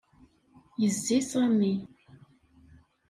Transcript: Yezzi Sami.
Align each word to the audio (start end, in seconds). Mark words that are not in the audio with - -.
Yezzi 0.81 1.17
Sami. 1.29 1.71